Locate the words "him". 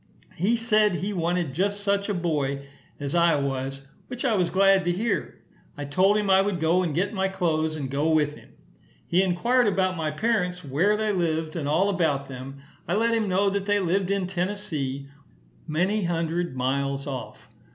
6.17-6.27, 8.33-8.49, 13.13-13.29